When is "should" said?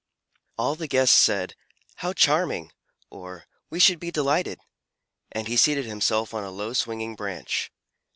3.79-3.99